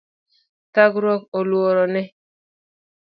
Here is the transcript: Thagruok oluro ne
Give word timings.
Thagruok 0.73 1.23
oluro 1.39 1.71
ne 1.93 2.03